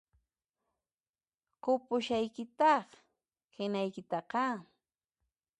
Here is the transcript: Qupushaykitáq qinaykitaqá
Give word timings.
Qupushaykitáq 1.63 2.89
qinaykitaqá 3.53 4.47